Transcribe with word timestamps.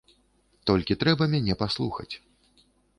Толькі 0.69 0.97
трэба 1.05 1.23
мяне 1.37 1.53
паслухаць. 1.63 2.11